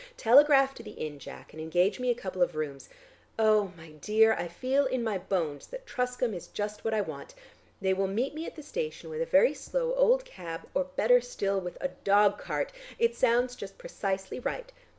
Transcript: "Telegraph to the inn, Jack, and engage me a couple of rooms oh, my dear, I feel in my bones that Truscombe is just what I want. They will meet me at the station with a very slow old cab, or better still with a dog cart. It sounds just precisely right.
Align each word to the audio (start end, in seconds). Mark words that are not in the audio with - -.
"Telegraph 0.17 0.73
to 0.73 0.81
the 0.81 0.93
inn, 0.97 1.19
Jack, 1.19 1.53
and 1.53 1.61
engage 1.61 1.99
me 1.99 2.09
a 2.09 2.15
couple 2.15 2.41
of 2.41 2.55
rooms 2.55 2.89
oh, 3.37 3.71
my 3.77 3.91
dear, 4.01 4.33
I 4.33 4.47
feel 4.47 4.87
in 4.87 5.03
my 5.03 5.19
bones 5.19 5.67
that 5.67 5.85
Truscombe 5.85 6.33
is 6.33 6.47
just 6.47 6.83
what 6.83 6.91
I 6.91 7.01
want. 7.01 7.35
They 7.81 7.93
will 7.93 8.07
meet 8.07 8.33
me 8.33 8.47
at 8.47 8.55
the 8.55 8.63
station 8.63 9.11
with 9.11 9.21
a 9.21 9.27
very 9.27 9.53
slow 9.53 9.93
old 9.93 10.25
cab, 10.25 10.61
or 10.73 10.85
better 10.85 11.21
still 11.21 11.61
with 11.61 11.77
a 11.79 11.89
dog 11.89 12.39
cart. 12.39 12.71
It 12.97 13.15
sounds 13.15 13.55
just 13.55 13.77
precisely 13.77 14.39
right. 14.39 14.71